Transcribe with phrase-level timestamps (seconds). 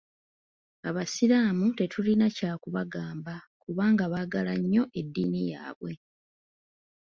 [0.89, 5.93] Abasiraamu tetulina kya kubagamba kubanga baagala nnyo eddiini yaabwe.